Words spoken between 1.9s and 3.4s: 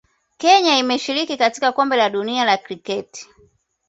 la Dunia la Kriketi